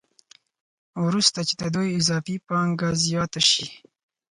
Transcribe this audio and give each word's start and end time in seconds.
وروسته 1.05 1.39
چې 1.47 1.53
د 1.61 1.63
دوی 1.75 1.89
اضافي 1.99 2.35
پانګه 2.47 2.89
زیاته 3.05 3.41
شي 3.49 3.65